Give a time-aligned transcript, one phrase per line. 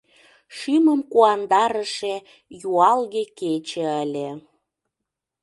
[0.57, 2.13] Шӱмым куандарыше
[2.67, 4.29] юалге кече ыле.